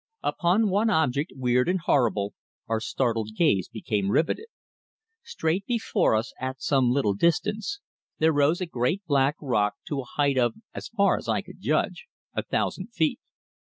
[0.23, 2.33] Upon one object, weird and horrible,
[2.67, 4.47] our startled gaze became rivetted.
[5.21, 7.79] Straight before us, at some little distance,
[8.17, 11.61] there rose a great black rock to a height of, as far as I could
[11.61, 13.19] judge, a thousand feet.